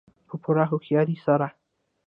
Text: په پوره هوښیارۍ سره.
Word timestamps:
په 0.27 0.35
پوره 0.43 0.63
هوښیارۍ 0.71 1.17
سره. 1.25 1.47